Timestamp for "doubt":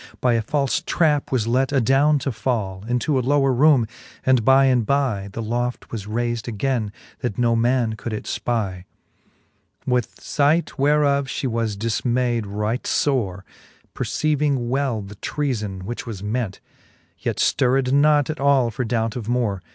18.83-19.15